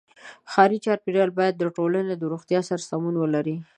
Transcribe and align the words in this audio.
ښاري 0.51 0.77
چاپېریال 0.85 1.29
باید 1.39 1.55
د 1.57 1.63
ټولنې 1.77 2.13
د 2.17 2.23
روغتیا 2.33 2.59
سره 2.69 2.81
سمون 2.89 3.15
ولري. 3.17 3.55